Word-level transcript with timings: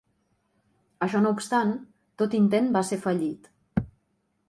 Això 1.09 1.21
no 1.27 1.35
obstant, 1.37 1.75
tot 2.23 2.37
intent 2.41 2.73
va 2.79 2.85
ser 2.91 3.01
fallit. 3.07 3.55